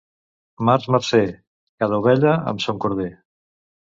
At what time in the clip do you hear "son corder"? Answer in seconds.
2.65-3.13